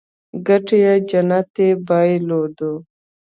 [0.47, 2.73] ګټلې جنت يې بايلودو.